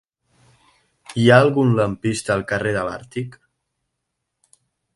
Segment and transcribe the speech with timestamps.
[1.23, 3.39] Hi ha algun lampista al carrer de l'Àrtic?